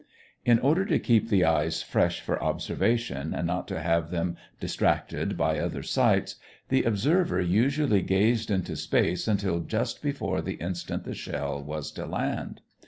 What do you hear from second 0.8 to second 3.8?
to keep the eyes fresh for observation and not to